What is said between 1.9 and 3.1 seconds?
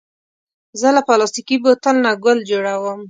نه ګل جوړوم.